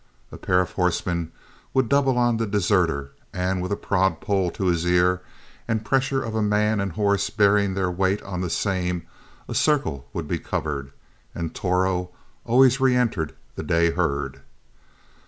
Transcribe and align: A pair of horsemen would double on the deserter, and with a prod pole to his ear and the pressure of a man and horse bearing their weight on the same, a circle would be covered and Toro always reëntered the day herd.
A 0.31 0.37
pair 0.39 0.61
of 0.61 0.71
horsemen 0.71 1.31
would 1.75 1.87
double 1.87 2.17
on 2.17 2.37
the 2.37 2.47
deserter, 2.47 3.11
and 3.33 3.61
with 3.61 3.71
a 3.71 3.75
prod 3.75 4.19
pole 4.19 4.49
to 4.49 4.65
his 4.65 4.83
ear 4.83 5.21
and 5.67 5.79
the 5.79 5.83
pressure 5.83 6.23
of 6.23 6.33
a 6.33 6.41
man 6.41 6.79
and 6.79 6.93
horse 6.93 7.29
bearing 7.29 7.75
their 7.75 7.91
weight 7.91 8.19
on 8.23 8.41
the 8.41 8.49
same, 8.49 9.03
a 9.47 9.53
circle 9.53 10.09
would 10.11 10.27
be 10.27 10.39
covered 10.39 10.91
and 11.35 11.53
Toro 11.53 12.09
always 12.45 12.79
reëntered 12.79 13.33
the 13.55 13.61
day 13.61 13.91
herd. 13.91 14.41